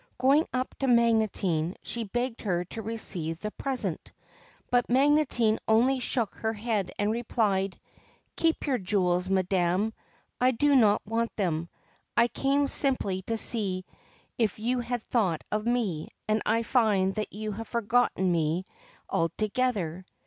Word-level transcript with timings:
Going 0.17 0.47
up 0.51 0.75
to 0.79 0.87
Magotine, 0.87 1.75
she 1.83 2.05
begged 2.05 2.41
her 2.41 2.65
to 2.65 2.81
receive 2.81 3.37
the 3.37 3.51
present. 3.51 4.11
But 4.71 4.89
Magotine 4.89 5.59
only 5.67 5.99
shook 5.99 6.33
her 6.37 6.53
head 6.53 6.91
and 6.97 7.11
replied:' 7.11 7.79
Keep 8.35 8.65
your 8.65 8.79
jewels, 8.79 9.29
madam, 9.29 9.93
I 10.39 10.53
do 10.53 10.75
not 10.75 11.05
want 11.05 11.35
them. 11.35 11.69
I 12.17 12.29
came 12.29 12.67
simply 12.67 13.21
to 13.27 13.37
see 13.37 13.85
if 14.39 14.57
you 14.57 14.79
had 14.79 15.03
thought 15.03 15.43
of 15.51 15.67
me, 15.67 16.09
and 16.27 16.41
I 16.47 16.63
find 16.63 17.13
that 17.13 17.31
you 17.31 17.51
have 17.51 17.67
forgotten 17.67 18.31
me 18.31 18.65
altogether.' 19.07 20.03